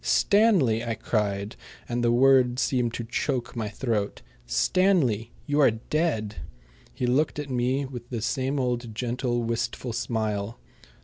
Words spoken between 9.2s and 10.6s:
wistful smile.